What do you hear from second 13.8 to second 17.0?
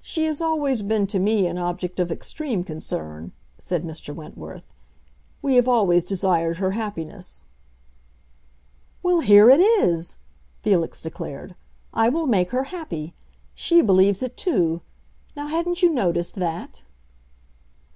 believes it, too. Now hadn't you noticed that?"